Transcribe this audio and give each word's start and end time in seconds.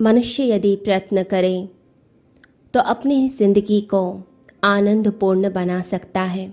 मनुष्य 0.00 0.44
यदि 0.44 0.74
प्रयत्न 0.76 1.22
करे 1.22 1.68
तो 2.74 2.80
अपनी 2.80 3.28
ज़िंदगी 3.28 3.80
को 3.80 4.02
आनंदपूर्ण 4.64 5.50
बना 5.52 5.80
सकता 5.82 6.22
है। 6.22 6.46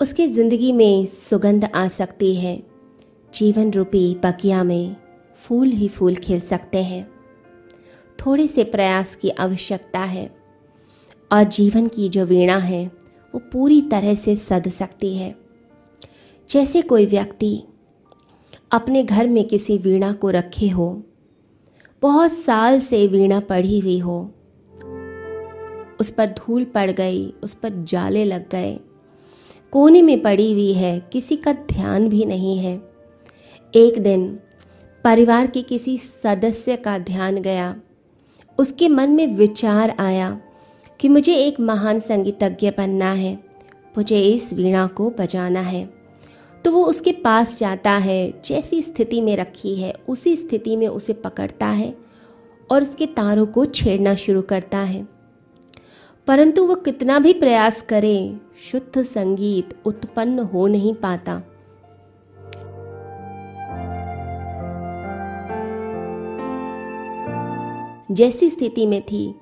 उसकी 0.00 0.26
ज़िंदगी 0.28 0.72
में 0.72 1.06
सुगंध 1.06 1.64
आ 1.64 1.86
सकती 1.88 2.34
है। 2.34 2.56
जीवन 3.32 3.72
रूपी 3.72 4.14
बगिया 4.24 4.64
में 4.64 4.96
फूल 5.38 5.68
ही 5.68 5.88
फूल 5.88 6.14
खिल 6.16 6.40
सकते 6.40 6.82
हैं। 6.82 7.06
थोड़े 8.18 8.46
से 8.46 8.64
प्रयास 8.66 9.14
की 9.14 9.30
आवश्यकता 9.30 10.00
है 10.00 10.30
और 11.32 11.42
जीवन 11.44 11.86
की 11.88 12.08
जो 12.08 12.24
वीणा 12.24 12.56
है, 12.58 12.84
वो 13.34 13.40
पूरी 13.52 13.80
तरह 13.82 14.14
से 14.16 14.36
सद 14.38 14.68
सकती 14.72 15.16
है। 15.16 15.34
जैसे 16.48 16.82
कोई 16.82 17.06
व्यक्ति 17.06 17.62
अपने 18.70 19.02
घर 19.02 19.26
में 19.26 19.44
किसी 19.44 19.78
वीणा 19.78 20.12
को 20.12 20.30
रखे 20.30 20.68
हो। 20.68 21.02
बहुत 22.02 22.32
साल 22.32 22.80
से 22.80 23.06
वीणा 23.06 23.40
पड़ी 23.40 23.78
हुई 23.78 23.98
हो। 23.98 24.34
उस 26.00 26.10
पर 26.10 26.26
धूल 26.26 26.64
पड़ 26.64 26.90
गई, 26.90 27.34
उस 27.44 27.54
पर 27.54 27.84
जाले 27.84 28.24
लग 28.24 28.50
गए। 28.50 28.80
कोने 29.72 30.02
में 30.02 30.22
पड़ी 30.22 30.52
हुई 30.52 30.72
है, 30.72 31.00
किसी 31.12 31.36
का 31.36 31.52
ध्यान 31.52 32.08
भी 32.08 32.24
नहीं 32.24 32.58
है। 32.58 32.82
एक 33.74 33.98
दिन 33.98 34.38
परिवार 35.04 35.46
के 35.46 35.62
किसी 35.62 35.98
सदस्य 35.98 36.76
का 36.76 36.98
ध्यान 36.98 37.36
गया। 37.36 37.76
उसके 38.58 38.88
मन 38.88 39.10
में 39.10 39.26
विचार 39.26 39.96
आया 39.98 40.40
कि 41.00 41.08
मुझे 41.08 41.34
एक 41.34 41.60
महान 41.60 42.00
संगीतज्ञ 42.00 42.70
बनना 42.70 43.12
है। 43.12 43.34
मुझे 43.96 44.20
इस 44.20 44.52
वीणा 44.52 44.86
को 44.86 45.10
बजाना 45.10 45.60
है। 45.60 45.97
तो 46.68 46.72
वो 46.72 46.84
उसके 46.84 47.12
पास 47.12 47.58
जाता 47.58 47.90
है, 47.90 48.40
जैसी 48.44 48.82
स्थिति 48.82 49.20
में 49.20 49.36
रखी 49.36 49.74
है, 49.74 49.92
उसी 50.08 50.36
स्थिति 50.36 50.76
में 50.76 50.86
उसे 50.88 51.12
पकड़ता 51.12 51.66
है 51.66 51.94
और 52.70 52.82
उसके 52.82 53.06
तारों 53.06 53.46
को 53.46 53.64
छेड़ना 53.64 54.14
शुरू 54.14 54.42
करता 54.42 54.78
है। 54.78 55.06
परंतु 56.26 56.66
वो 56.66 56.74
कितना 56.74 57.18
भी 57.18 57.32
प्रयास 57.32 57.80
करे, 57.82 58.36
शुद्ध 58.62 59.02
संगीत 59.02 59.74
उत्पन्न 59.86 60.38
हो 60.38 60.66
नहीं 60.66 60.94
पाता। 60.94 61.42
जैसी 68.10 68.50
स्थिति 68.50 68.86
में 68.86 69.02
थी, 69.02 69.34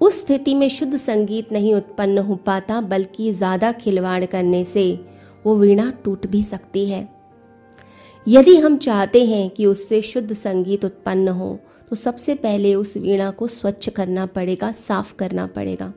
उस 0.00 0.20
स्थिति 0.20 0.54
में 0.54 0.68
शुद्ध 0.68 0.96
संगीत 0.96 1.52
नहीं 1.52 1.74
उत्पन्न 1.74 2.18
हो 2.18 2.36
पाता, 2.36 2.80
बल्कि 2.80 3.32
ज़्यादा 3.32 3.72
खिलवाड़ 3.72 4.24
करने 4.24 4.64
से 4.64 5.19
वो 5.46 5.56
वीणा 5.56 5.92
टूट 6.04 6.26
भी 6.26 6.42
सकती 6.42 6.88
है। 6.88 7.08
यदि 8.28 8.56
हम 8.56 8.76
चाहते 8.76 9.24
हैं 9.24 9.50
कि 9.50 9.66
उससे 9.66 10.02
शुद्ध 10.02 10.32
संगीत 10.32 10.84
उत्पन्न 10.84 11.28
हो 11.28 11.58
तो 11.90 11.96
सबसे 11.96 12.34
पहले 12.34 12.74
उस 12.74 12.96
वीणा 12.96 13.30
को 13.30 13.46
स्वच्छ 13.46 13.88
करना 13.88 14.26
पड़ेगा, 14.26 14.72
साफ़ 14.72 15.14
करना 15.14 15.46
पड़ेगा। 15.46 15.92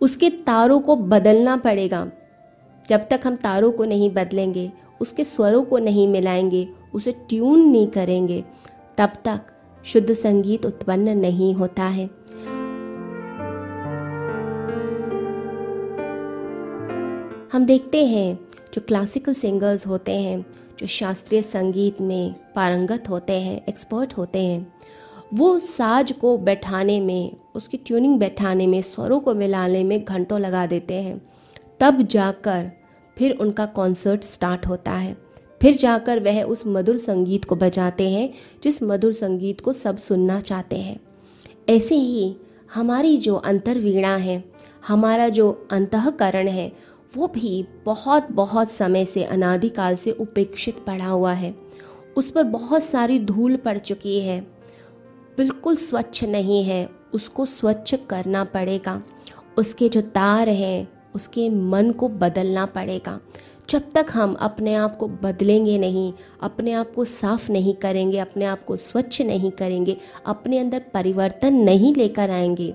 उसके 0.00 0.30
तारों 0.30 0.80
को 0.80 0.96
बदलना 0.96 1.56
पड़ेगा। 1.56 2.10
जब 2.88 3.08
तक 3.10 3.20
हम 3.24 3.36
तारों 3.36 3.72
को 3.72 3.84
नहीं 3.84 4.10
बदलेंगे, 4.10 4.72
उसके 5.00 5.24
स्वरों 5.24 5.64
को 5.64 5.78
नहीं 5.78 6.08
मिलाएँगे, 6.08 6.68
उसे 6.94 7.12
ट्यून 7.12 7.60
नहीं 7.60 7.86
करेंगे, 7.86 8.44
तब 8.98 9.12
तक 9.24 9.40
शुद्ध 9.84 10.12
संगीत 10.12 10.66
उत्पन्न 10.66 11.18
नहीं 11.18 11.54
होता 11.54 11.84
है। 11.84 12.06
हम 17.52 17.64
देखते 17.66 18.04
हैं 18.06 18.43
जो 18.74 18.80
क्लासिकल 18.80 19.32
सिंगर्स 19.32 19.86
होते 19.86 20.12
हैं, 20.12 20.46
जो 20.78 20.86
शास्त्रीय 20.86 21.42
संगीत 21.42 22.00
में 22.00 22.34
पारंगत 22.54 23.08
होते 23.08 23.32
हैं 23.32 23.64
एक्सपर्ट 23.68 24.12
होते 24.12 24.42
हैं, 24.42 24.72
वो 25.34 25.58
साज 25.58 26.12
को 26.12 26.38
बैठाने 26.38 27.00
में, 27.00 27.36
उसकी 27.54 27.76
ट्यूनिंग 27.76 28.18
बैठाने 28.18 28.66
में, 28.66 28.82
स्वरों 28.82 29.20
को 29.20 29.34
मिलाने 29.34 29.84
में 29.84 30.04
घंटों 30.04 30.40
लगा 30.40 30.66
देते 30.66 30.94
हैं। 30.94 31.22
तब 31.80 32.02
जाकर 32.02 32.70
फिर 33.18 33.36
उनका 33.36 33.66
कॉन्सर्ट 33.66 34.22
स्टार्ट 34.22 34.66
होता 34.66 34.92
है। 34.92 35.16
फिर 35.62 35.76
जाकर 35.76 36.20
वह 36.20 36.42
उस 36.42 36.62
मधुर 36.66 36.96
संगीत 36.96 37.44
को 37.44 37.56
बजाते 37.56 38.10
हैं, 38.10 38.30
जिस 38.62 38.82
मधुर 38.82 39.12
संगीत 39.12 39.60
को 39.60 39.72
सब 39.72 39.96
सुनना 39.96 40.40
चाहते 40.40 40.76
हैं। 40.76 41.00
ऐसे 41.68 41.94
ही 41.94 42.36
हमारी 42.74 43.16
जो 43.16 43.34
अंतर्वीणा 43.34 44.16
है, 44.16 44.44
हमारा 44.88 45.28
जो 45.28 45.68
अंतकरण 45.70 46.48
है 46.48 46.72
वो 47.16 47.26
भी 47.26 47.66
बहुत 47.84 48.28
बहुत 48.30 48.70
समय 48.70 49.04
से, 49.04 49.24
अनादिकाल 49.24 49.96
से 49.96 50.10
उपेक्षित 50.10 50.78
पड़ा 50.86 51.06
हुआ 51.06 51.32
है। 51.32 51.54
उस 52.16 52.30
पर 52.30 52.44
बहुत 52.44 52.82
सारी 52.82 53.18
धूल 53.18 53.56
पड़ 53.56 53.78
चुकी 53.78 54.20
है। 54.20 54.40
बिल्कुल 55.36 55.76
स्वच्छ 55.76 56.24
नहीं 56.24 56.64
है। 56.64 56.88
उसको 57.14 57.46
स्वच्छ 57.46 57.94
करना 57.94 58.44
पड़ेगा। 58.44 59.02
उसके 59.58 59.88
जो 59.88 60.00
तार 60.00 60.48
हैं, 60.48 60.88
उसके 61.14 61.50
मन 61.50 61.90
को 61.90 62.08
बदलना 62.08 62.66
पड़ेगा। 62.66 63.20
जब 63.70 63.82
तक 63.94 64.06
हम 64.12 64.34
अपने 64.34 64.74
आप 64.74 64.96
को 64.96 65.08
बदलेंगे 65.08 65.78
नहीं, 65.78 66.12
अपने 66.42 66.72
आप 66.72 66.94
को 66.94 67.04
साफ़ 67.04 67.52
नहीं 67.52 67.74
करेंगे, 67.74 68.18
अपने 68.18 68.44
आप 68.44 68.64
को 68.64 68.76
स्वच्छ 68.76 69.22
नहीं 69.22 69.50
करेंगे, 69.50 69.96
अपने 70.26 70.58
अंदर 70.58 70.78
परिवर्तन 70.94 71.54
नहीं 71.54 71.94
लेकर 71.94 72.30
आएँगे, 72.30 72.74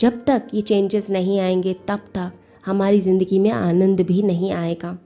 जब 0.00 0.24
तक 0.24 0.42
ये 0.54 0.60
चेंजेस 0.60 1.10
नहीं 1.10 1.40
आएँगे, 1.40 1.76
तब 1.88 2.00
तक 2.14 2.32
हमारी 2.66 3.00
ज़िंदगी 3.00 3.38
में 3.38 3.50
आनंद 3.50 4.00
भी 4.00 4.22
नहीं 4.22 4.52
आएगा। 4.52 4.96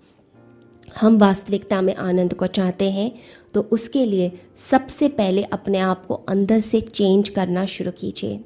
हम 1.00 1.18
वास्तविकता 1.18 1.80
में 1.80 1.94
आनंद 1.94 2.34
को 2.34 2.46
चाहते 2.48 2.90
हैं 2.90 3.10
तो 3.54 3.60
उसके 3.72 4.04
लिए 4.04 4.30
सबसे 4.56 5.08
पहले 5.08 5.42
अपने 5.42 5.78
आप 5.78 6.06
को 6.06 6.14
अंदर 6.14 6.60
से 6.60 6.80
चेंज 6.80 7.28
करना 7.28 7.64
शुरू 7.66 7.90
कीजिए। 7.90 8.40